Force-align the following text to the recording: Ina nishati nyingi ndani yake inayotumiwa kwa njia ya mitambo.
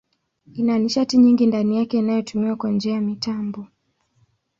Ina 0.53 0.77
nishati 0.79 1.17
nyingi 1.17 1.45
ndani 1.45 1.77
yake 1.77 1.97
inayotumiwa 1.99 2.55
kwa 2.55 2.71
njia 2.71 2.93
ya 2.93 3.01
mitambo. 3.01 3.67